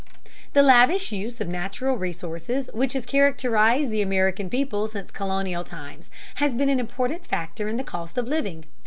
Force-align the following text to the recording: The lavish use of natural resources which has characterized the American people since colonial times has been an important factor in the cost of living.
The 0.53 0.63
lavish 0.63 1.11
use 1.11 1.39
of 1.41 1.47
natural 1.47 1.95
resources 1.95 2.71
which 2.73 2.93
has 2.93 3.05
characterized 3.05 3.91
the 3.91 4.01
American 4.01 4.49
people 4.49 4.87
since 4.87 5.11
colonial 5.11 5.63
times 5.63 6.09
has 6.41 6.55
been 6.55 6.69
an 6.69 6.79
important 6.79 7.27
factor 7.27 7.67
in 7.67 7.77
the 7.77 7.83
cost 7.83 8.17
of 8.17 8.27
living. 8.27 8.65